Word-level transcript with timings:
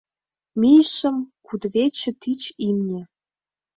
Мийышым— 0.59 1.17
кудывече 1.45 2.11
тич 2.21 2.41
имне. 2.67 3.01